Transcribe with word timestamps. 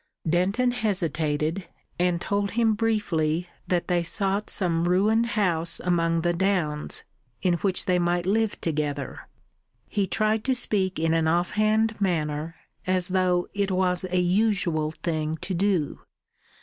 Denton 0.27 0.71
hesitated, 0.71 1.67
and 1.99 2.19
told 2.19 2.49
him 2.57 2.73
briefly 2.73 3.47
that 3.67 3.87
they 3.87 4.01
sought 4.01 4.49
some 4.49 4.85
ruined 4.85 5.27
house 5.37 5.79
among 5.79 6.21
the 6.21 6.33
Downs, 6.33 7.03
in 7.43 7.53
which 7.61 7.85
they 7.85 7.99
might 7.99 8.25
live 8.25 8.59
together. 8.61 9.27
He 9.87 10.07
tried 10.07 10.43
to 10.45 10.55
speak 10.55 10.97
in 10.97 11.13
an 11.13 11.27
off 11.27 11.51
hand 11.51 12.01
manner, 12.01 12.55
as 12.87 13.09
though 13.09 13.47
it 13.53 13.69
was 13.69 14.03
a 14.09 14.19
usual 14.19 14.89
thing 14.89 15.37
to 15.43 15.53
do. 15.53 15.99